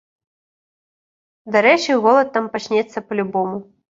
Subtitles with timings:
[1.57, 3.57] Дарэчы, голад там пачнецца па-любому.